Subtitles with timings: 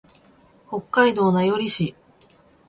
[0.67, 1.95] 北海道名寄市